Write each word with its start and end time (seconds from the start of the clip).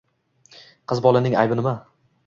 Qiz 0.93 1.03
bolaning 1.07 1.39
aybi 1.43 1.61
nima? 1.63 1.79